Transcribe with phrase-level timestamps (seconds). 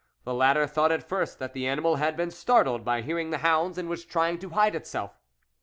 [0.23, 3.77] The latter thought at first that the animal had been startled by hearing the hounds,
[3.77, 5.11] and was trying to hide itself.